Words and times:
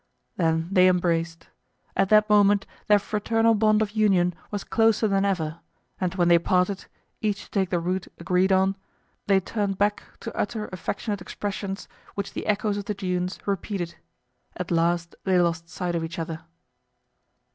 Then 0.35 0.67
they 0.71 0.87
embraced. 0.87 1.49
At 1.95 2.09
that 2.09 2.27
moment 2.27 2.65
their 2.87 2.97
fraternal 2.97 3.53
bond 3.53 3.83
of 3.83 3.91
union 3.91 4.33
was 4.49 4.63
closer 4.63 5.07
than 5.07 5.25
ever, 5.25 5.59
and 5.99 6.15
when 6.15 6.27
they 6.27 6.39
parted, 6.39 6.85
each 7.21 7.43
to 7.45 7.51
take 7.51 7.69
the 7.69 7.79
route 7.79 8.07
agreed 8.17 8.51
on, 8.51 8.75
they 9.27 9.39
turned 9.39 9.77
back 9.77 10.01
to 10.21 10.35
utter 10.35 10.67
affectionate 10.73 11.21
expressions, 11.21 11.87
which 12.15 12.33
the 12.33 12.47
echoes 12.47 12.77
of 12.77 12.85
the 12.85 12.95
Dunes 12.95 13.37
repeated. 13.45 13.93
At 14.57 14.71
last 14.71 15.13
they 15.23 15.39
lost 15.39 15.69
sight 15.69 15.93
of 15.93 16.03
each 16.03 16.17
other. 16.17 16.45